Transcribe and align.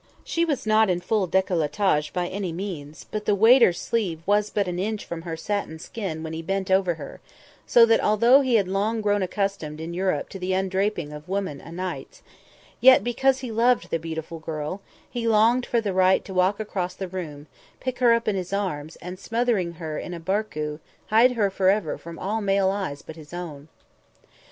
She 0.23 0.45
was 0.45 0.65
not 0.65 0.89
in 0.89 0.99
full 0.99 1.27
décollétage 1.27 2.11
by 2.11 2.27
any 2.27 2.51
means, 2.51 3.05
but 3.11 3.25
the 3.25 3.35
waiter's 3.35 3.79
sleeve 3.79 4.21
was 4.25 4.49
but 4.49 4.67
an 4.67 4.79
inch 4.79 5.05
from 5.05 5.21
her 5.21 5.37
satin 5.37 5.77
skin 5.77 6.23
when 6.23 6.33
he 6.33 6.41
bent 6.41 6.71
over 6.71 6.95
her, 6.95 7.21
so 7.67 7.85
that, 7.85 8.03
although 8.03 8.41
he 8.41 8.55
had 8.55 8.67
long 8.67 9.01
grown 9.01 9.21
accustomed 9.21 9.79
in 9.79 9.93
Europe 9.93 10.29
to 10.29 10.39
the 10.39 10.53
undraping 10.53 11.13
of 11.15 11.29
woman 11.29 11.61
o' 11.63 11.69
nights, 11.69 12.23
yet, 12.79 13.03
because 13.03 13.41
he 13.41 13.51
loved 13.51 13.91
the 13.91 13.99
beautiful 13.99 14.39
girl, 14.39 14.81
he 15.07 15.27
longed 15.27 15.67
for 15.67 15.79
the 15.79 15.93
right 15.93 16.25
to 16.25 16.33
walk 16.33 16.59
across 16.59 16.95
the 16.95 17.07
room, 17.07 17.45
pick 17.79 17.99
her 17.99 18.11
up 18.11 18.27
in 18.27 18.35
his 18.35 18.51
arms, 18.51 18.95
and, 19.03 19.19
smothering 19.19 19.73
her 19.73 19.99
in 19.99 20.15
a 20.15 20.19
barku, 20.19 20.79
hide 21.11 21.33
her 21.33 21.51
forever 21.51 21.95
from 21.95 22.17
all 22.17 22.41
male 22.41 22.71
eyes 22.71 23.03
but 23.03 23.15
his 23.17 23.35
own. 23.35 23.67